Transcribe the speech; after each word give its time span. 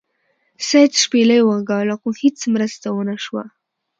سید 0.67 0.91
شپیلۍ 1.03 1.39
وغږوله 1.43 1.95
خو 2.01 2.09
هیڅ 2.21 2.39
مرسته 2.53 2.87
ونه 2.91 3.15
شوه. 3.23 3.43